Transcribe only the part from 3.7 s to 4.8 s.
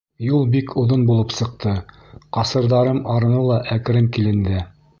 әкрен киленде.